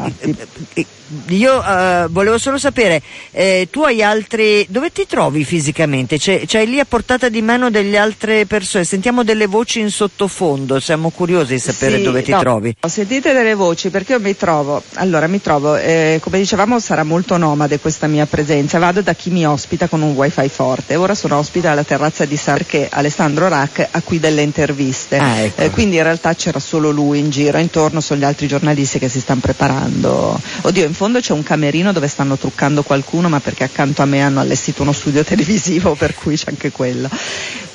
[1.30, 6.17] io uh, volevo solo sapere, eh, tu hai altri, dove ti trovi fisicamente?
[6.17, 8.84] C'è, c'hai lì a portata di mano delle altre persone?
[8.84, 12.76] Sentiamo delle voci in sottofondo, siamo curiosi di sapere sì, dove ti no, trovi.
[12.86, 17.38] Sentite delle voci perché io mi trovo, allora mi trovo, eh, come dicevamo sarà molto
[17.38, 21.38] nomade questa mia presenza, vado da chi mi ospita con un wifi forte, ora sono
[21.38, 25.62] ospite alla terrazza di San perché Alessandro Rack ha qui delle interviste, ah, ecco.
[25.62, 29.10] eh, quindi in realtà c'era solo lui in giro, intorno sono gli altri giornalisti che
[29.10, 30.39] si stanno preparando.
[30.62, 34.39] Oddio, fondo c'è un camerino dove stanno truccando qualcuno, ma perché accanto a me hanno
[34.39, 37.07] allestito uno studio televisivo, per cui c'è anche quello.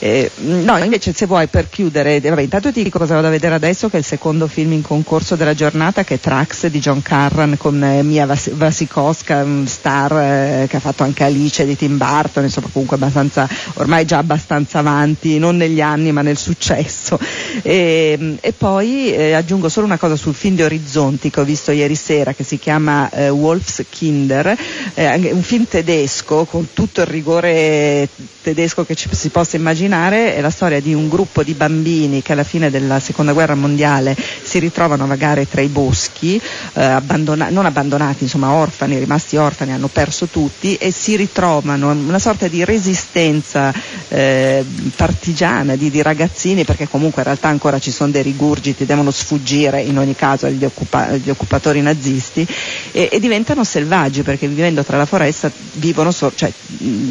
[0.00, 3.54] Eh, no, invece se vuoi per chiudere, vabbè, intanto ti dico cosa vado a vedere
[3.54, 7.00] adesso, che è il secondo film in concorso della giornata, che è Trax di John
[7.02, 11.96] Carran con eh, Mia Vas- Vasikowska, star eh, che ha fatto anche Alice di Tim
[11.98, 17.16] Burton, insomma comunque abbastanza, ormai già abbastanza avanti, non negli anni ma nel successo.
[17.62, 21.70] E, e poi eh, aggiungo solo una cosa sul film di Orizzonti che ho visto
[21.70, 24.56] ieri sera, che si chiama eh, Wolf's Kinder,
[24.94, 28.08] eh, un film tedesco con tutto il rigore
[28.42, 32.32] tedesco che ci si possa immaginare, è la storia di un gruppo di bambini che
[32.32, 36.40] alla fine della seconda guerra mondiale si ritrovano a vagare tra i boschi,
[36.74, 42.18] eh, abbandona- non abbandonati, insomma orfani, rimasti orfani, hanno perso tutti e si ritrovano una
[42.18, 43.72] sorta di resistenza
[44.08, 44.64] eh,
[44.96, 49.80] partigiana di, di, ragazzini, perché comunque in realtà ancora ci sono dei rigurgiti, devono sfuggire
[49.82, 52.46] in ogni caso agli, occupa- agli occupatori nazisti
[53.02, 55.50] e, e, diventano selvaggi perché vivendo tra la foresta
[56.10, 56.52] so- cioè,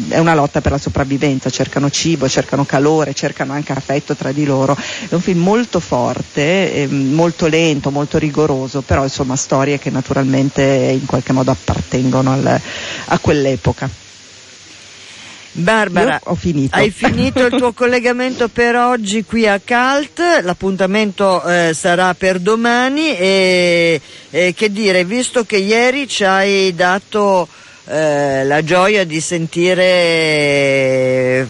[0.08, 4.44] è una lotta per la sopravvivenza, cercano cibo, cercano calore, cercano anche affetto tra di
[4.44, 4.76] loro.
[4.76, 10.62] È un film molto forte, eh, molto lento, molto rigoroso, però insomma storie che naturalmente
[10.62, 12.60] in qualche modo appartengono al,
[13.06, 14.01] a quell'epoca.
[15.54, 16.74] Barbara, ho finito.
[16.74, 23.14] hai finito il tuo collegamento per oggi qui a Calt, l'appuntamento eh, sarà per domani
[23.16, 27.46] e, e, che dire, visto che ieri ci hai dato
[27.84, 29.86] eh, la gioia di sentire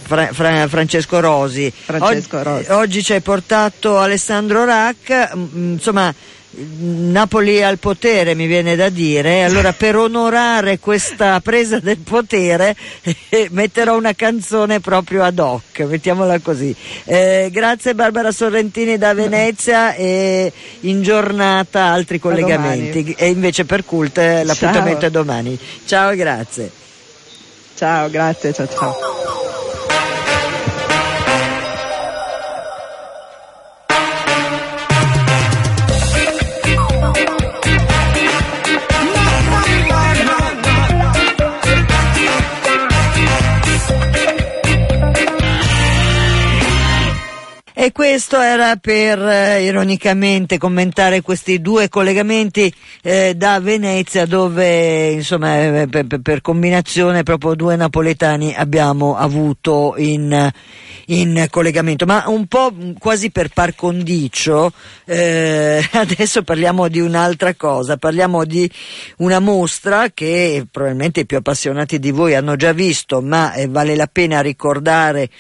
[0.03, 2.71] Fra- Fra- Francesco Rosi, Francesco oggi, Rosi.
[2.71, 6.13] oggi ci hai portato Alessandro Rack, mm, insomma
[6.55, 12.77] Napoli al potere mi viene da dire, allora per onorare questa presa del potere
[13.31, 16.75] eh, metterò una canzone proprio ad hoc, mettiamola così.
[17.05, 24.17] Eh, grazie Barbara Sorrentini da Venezia e in giornata altri collegamenti e invece per Cult
[24.19, 25.09] l'appuntamento ciao.
[25.09, 25.59] è domani.
[25.87, 26.71] Ciao grazie.
[27.75, 29.52] Ciao, grazie, ciao ciao.
[47.83, 55.81] E questo era per eh, ironicamente commentare questi due collegamenti eh, da Venezia dove insomma
[55.81, 60.49] eh, per, per, combinazione proprio due napoletani abbiamo avuto in,
[61.07, 62.07] in collegamento.
[62.07, 64.73] Ma un po' quasi per par condicio
[65.05, 68.71] eh, adesso parliamo di un'altra cosa, parliamo di
[69.17, 73.97] una mostra che probabilmente i più appassionati di voi hanno già visto ma eh, vale
[73.97, 75.31] la pena ricordare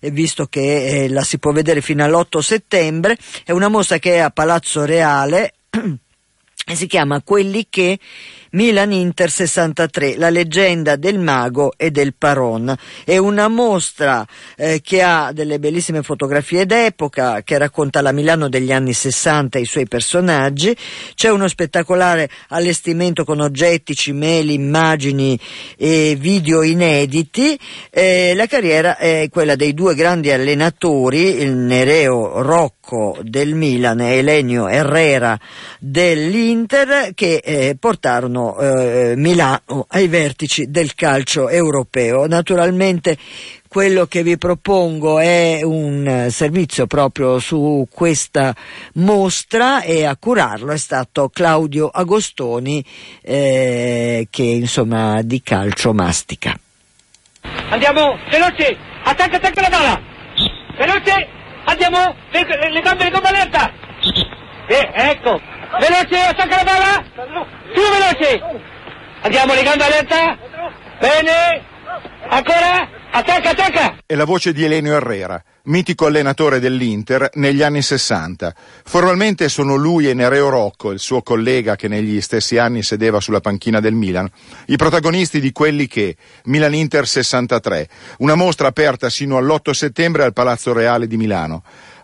[0.00, 4.30] visto che la si può vedere fino all'8 settembre, è una mostra che è a
[4.30, 7.98] Palazzo Reale e si chiama Quelli che
[8.52, 12.74] Milan Inter 63, la leggenda del mago e del paron.
[13.04, 18.72] È una mostra eh, che ha delle bellissime fotografie d'epoca, che racconta la Milano degli
[18.72, 20.76] anni 60 e i suoi personaggi.
[21.14, 25.38] C'è uno spettacolare allestimento con oggetti, cimeli, immagini
[25.76, 27.56] e video inediti.
[27.88, 34.16] Eh, la carriera è quella dei due grandi allenatori, il Nereo Rocco del Milan e
[34.16, 35.38] Elenio Herrera
[35.78, 42.26] dell'Inter, che eh, portarono eh, Milano ai vertici del calcio europeo.
[42.26, 43.16] Naturalmente
[43.68, 48.52] quello che vi propongo è un servizio proprio su questa
[48.94, 52.84] mostra e a curarlo è stato Claudio Agostoni
[53.22, 56.58] eh, che insomma di calcio mastica.
[57.70, 60.00] Andiamo, veloce, attacca, attacca la palla,
[60.76, 61.28] veloce,
[61.64, 63.72] andiamo, le, le gambe, le gambe alerta,
[64.66, 65.40] eh, ecco,
[65.78, 67.04] veloce, attacca la palla,
[67.72, 68.42] più veloce,
[69.22, 70.38] andiamo, le gambe alerta,
[70.98, 71.64] bene,
[72.28, 73.98] ancora, attacca, attacca.
[74.06, 78.54] È la voce di Elenio Herrera, mitico allenatore dell'Inter negli anni 60.
[78.84, 83.40] Formalmente sono lui e Nereo Rocco, il suo collega che negli stessi anni sedeva sulla
[83.40, 84.28] panchina del Milan,
[84.66, 90.32] i protagonisti di quelli che Milan Inter 63, una mostra aperta sino all'8 settembre al
[90.32, 91.62] Palazzo Reale di Milano.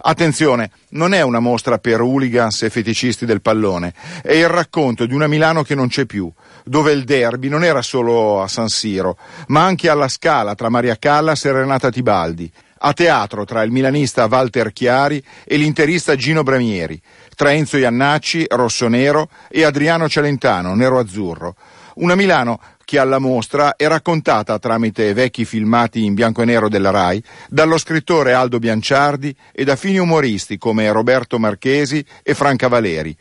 [0.08, 3.92] Attenzione, non è una mostra per hooligans e feticisti del pallone,
[4.22, 6.30] è il racconto di una Milano che non c'è più,
[6.64, 10.96] dove il derby non era solo a San Siro, ma anche alla Scala tra Maria
[10.96, 17.02] Callas e Renata Tibaldi, a teatro tra il milanista Walter Chiari e l'interista Gino Bramieri,
[17.34, 21.56] tra Enzo Iannacci, rosso-nero, e Adriano Celentano, nero-azzurro.
[21.96, 26.90] Una Milano che alla mostra è raccontata tramite vecchi filmati in bianco e nero della
[26.90, 33.14] RAI dallo scrittore Aldo Bianciardi e da fini umoristi come Roberto Marchesi e Franca Valeri.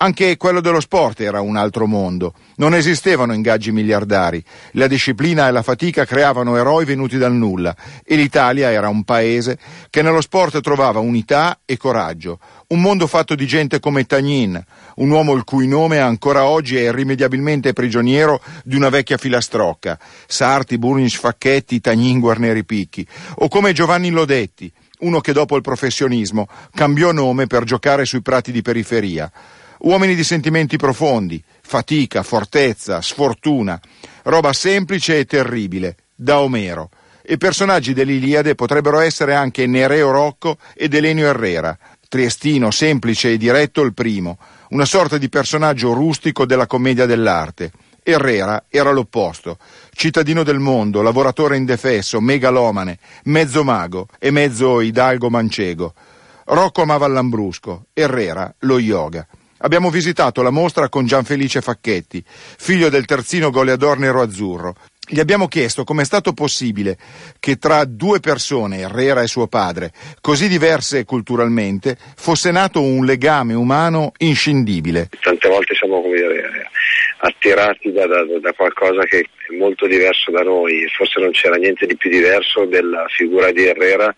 [0.00, 2.34] Anche quello dello sport era un altro mondo.
[2.58, 4.40] Non esistevano ingaggi miliardari.
[4.72, 9.58] La disciplina e la fatica creavano eroi venuti dal nulla e l'Italia era un paese
[9.90, 12.38] che nello sport trovava unità e coraggio.
[12.70, 14.62] Un mondo fatto di gente come Tagnin,
[14.96, 19.98] un uomo il cui nome ancora oggi è irrimediabilmente prigioniero di una vecchia filastrocca.
[20.26, 23.08] Sarti, Burnic, Facchetti, Tagnin, Guarneri Picchi.
[23.36, 28.52] O come Giovanni Lodetti, uno che dopo il professionismo cambiò nome per giocare sui prati
[28.52, 29.32] di periferia.
[29.78, 33.80] Uomini di sentimenti profondi, fatica, fortezza, sfortuna,
[34.24, 36.90] roba semplice e terribile, da Omero.
[37.30, 41.78] E personaggi dell'Iliade potrebbero essere anche Nereo Rocco ed Elenio Herrera,
[42.08, 44.38] triestino, semplice e diretto il primo,
[44.70, 47.70] una sorta di personaggio rustico della commedia dell'arte.
[48.02, 49.58] Herrera era l'opposto,
[49.92, 55.92] cittadino del mondo, lavoratore indefesso, megalomane, mezzo mago e mezzo hidalgo mancego.
[56.44, 59.26] Rocco amava lambrusco, Herrera lo yoga.
[59.58, 64.74] Abbiamo visitato la mostra con Gianfelice Facchetti, figlio del terzino goleador nero-azzurro.
[65.10, 66.98] Gli abbiamo chiesto come è stato possibile
[67.40, 69.90] che tra due persone, Herrera e suo padre,
[70.20, 75.08] così diverse culturalmente, fosse nato un legame umano inscindibile.
[75.22, 76.68] Tante volte siamo dire,
[77.20, 81.86] attirati da, da, da, qualcosa che è molto diverso da noi, forse non c'era niente
[81.86, 84.14] di più diverso della figura di Herrera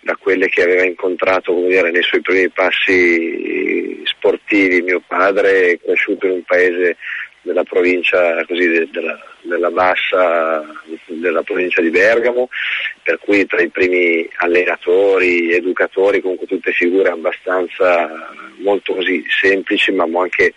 [0.00, 4.82] da quelle che aveva incontrato dire, nei suoi primi passi sportivi.
[4.82, 6.98] Mio padre è cresciuto in un paese
[7.44, 10.64] della provincia così, della, della, bassa
[11.06, 12.48] della provincia di Bergamo,
[13.02, 20.04] per cui tra i primi allenatori, educatori, comunque tutte figure abbastanza molto così semplici ma
[20.04, 20.54] anche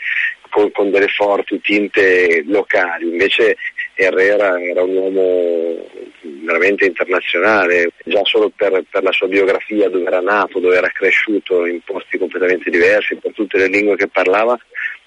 [0.49, 3.09] con, con delle forti tinte locali.
[3.09, 3.57] Invece
[3.93, 5.85] Herrera era un uomo
[6.21, 11.65] veramente internazionale, già solo per, per, la sua biografia, dove era nato, dove era cresciuto
[11.65, 14.57] in posti completamente diversi, per tutte le lingue che parlava,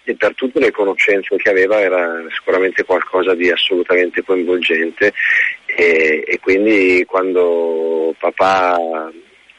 [0.04, 5.12] e per tutte le conoscenze che aveva era sicuramente qualcosa di assolutamente coinvolgente
[5.66, 8.78] e, e quindi quando papà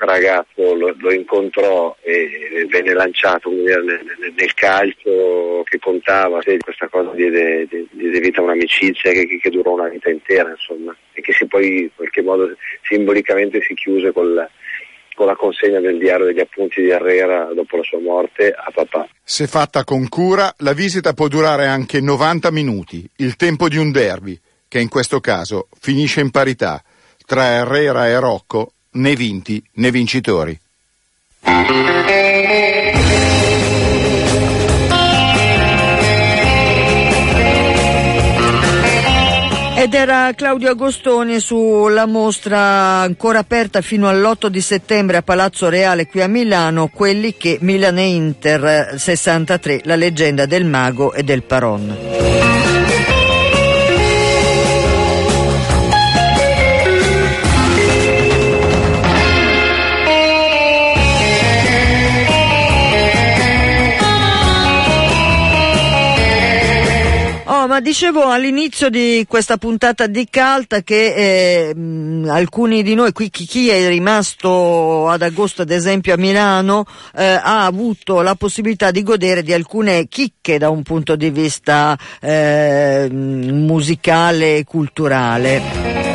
[0.06, 7.12] ragazzo lo, lo, incontrò e venne lanciato nel, nel, nel, calcio che contava, questa cosa
[7.12, 11.46] diede, diede vita a un'amicizia che, che, durò una vita intera insomma, e che si
[11.46, 14.48] poi in qualche modo simbolicamente si chiuse col,
[15.22, 19.08] con la consegna del diario degli appunti di Herrera dopo la sua morte a papà.
[19.24, 23.92] Se fatta con cura, la visita può durare anche 90 minuti, il tempo di un
[23.92, 26.82] derby, che in questo caso finisce in parità
[27.24, 30.60] tra Herrera e Rocco, né vinti né vincitori.
[39.92, 46.08] Ed era Claudio Agostoni sulla mostra ancora aperta fino all'8 di settembre a Palazzo Reale
[46.08, 51.44] qui a Milano, quelli che Milan e Inter 63, la leggenda del mago e del
[51.44, 52.71] Paron.
[67.72, 73.30] Ma dicevo all'inizio di questa puntata di Calta che eh, mh, alcuni di noi, qui
[73.30, 76.84] chi, chi, è rimasto ad agosto ad esempio a Milano,
[77.16, 81.98] eh, ha avuto la possibilità di godere di alcune chicche da un punto di vista
[82.20, 86.11] eh, musicale e culturale.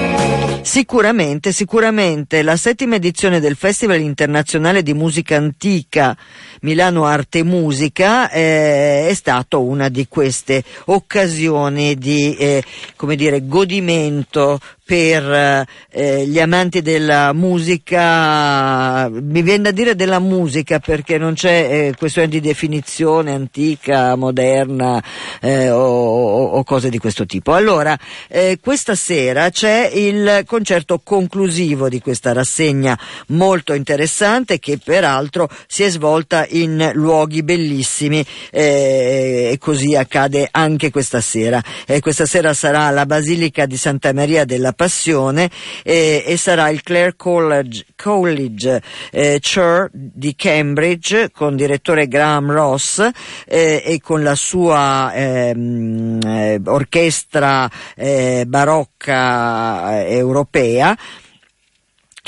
[0.67, 2.43] Sicuramente, sicuramente.
[2.43, 6.17] La settima edizione del Festival internazionale di musica antica
[6.63, 12.65] Milano Arte e Musica eh, è stata una di queste occasioni di eh,
[12.97, 20.79] come dire, godimento per eh, gli amanti della musica, mi viene da dire della musica
[20.79, 25.03] perché non c'è eh, questione di definizione antica, moderna
[25.41, 27.53] eh, o, o, cose di questo tipo.
[27.53, 32.97] Allora, eh, questa sera c'è il concerto conclusivo di questa rassegna
[33.29, 40.91] molto interessante che peraltro si è svolta in luoghi bellissimi eh, e così accade anche
[40.91, 41.61] questa sera.
[41.87, 45.51] Eh, questa sera sarà la Basilica di Santa Maria della Passione
[45.83, 52.99] eh, e sarà il Clare College, College eh, Church di Cambridge con direttore Graham Ross
[53.47, 60.97] eh, e con la sua ehm, eh, orchestra eh, barocca eh, europea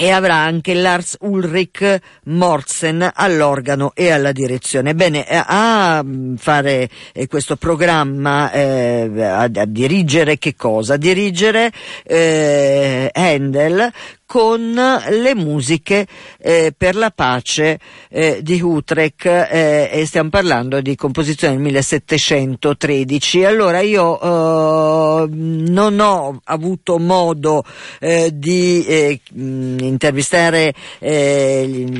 [0.00, 4.94] e avrà anche Lars Ulrich Morsen all'organo e alla direzione.
[4.94, 6.04] Bene, eh, a
[6.36, 10.94] fare eh, questo programma, eh, a, a, dirigere che cosa?
[10.94, 11.72] A dirigere
[12.04, 13.92] eh, Handel
[14.28, 16.06] con le musiche
[16.38, 17.78] eh, per la pace
[18.10, 23.44] eh, di Utrecht eh, e stiamo parlando di composizione del 1713.
[23.44, 27.64] Allora io eh, non ho avuto modo
[28.00, 30.74] eh, di eh, intervistare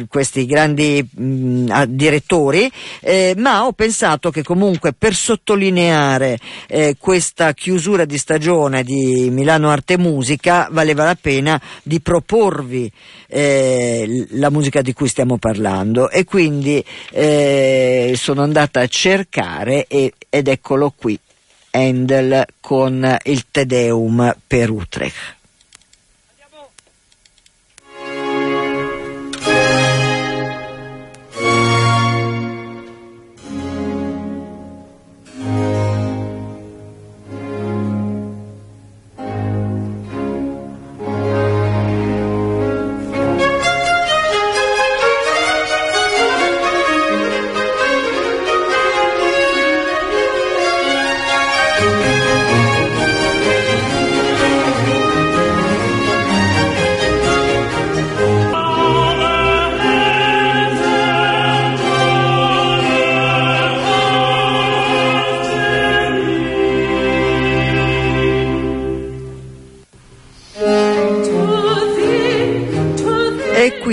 [0.08, 2.70] questi grandi mh, direttori,
[3.36, 6.38] ma ho pensato che comunque per sottolineare
[6.98, 12.90] questa chiusura di stagione di Milano Arte Musica valeva la pena di provare proporvi
[13.28, 20.14] eh, la musica di cui stiamo parlando e quindi eh, sono andata a cercare e,
[20.28, 21.18] ed eccolo qui,
[21.70, 25.37] Handel con il Te Deum per Utrecht.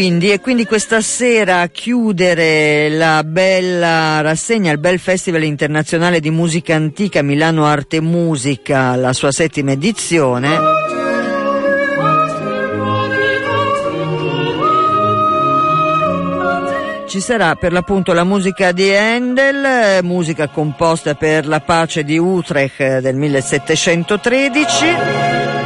[0.05, 6.75] Quindi, e quindi, questa sera chiudere la bella rassegna, il bel Festival internazionale di musica
[6.75, 10.59] antica Milano Arte Musica, la sua settima edizione.
[17.07, 22.99] Ci sarà per l'appunto la musica di Handel, musica composta per la pace di Utrecht
[22.99, 25.64] del 1713.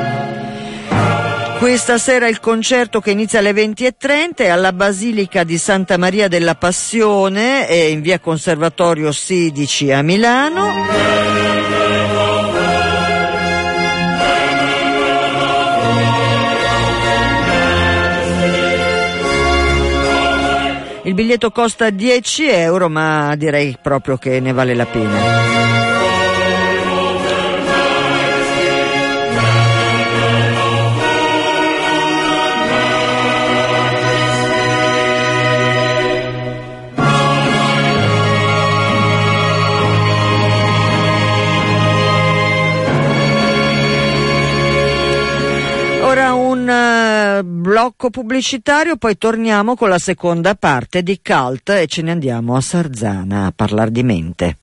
[1.70, 6.55] Questa sera il concerto che inizia alle 20.30 è alla Basilica di Santa Maria della
[6.55, 10.67] Passione in via Conservatorio 16 a Milano.
[21.03, 25.89] Il biglietto costa 10 euro, ma direi proprio che ne vale la pena.
[47.43, 52.61] Blocco pubblicitario, poi torniamo con la seconda parte di Cult e ce ne andiamo a
[52.61, 54.57] Sarzana a parlare di mente.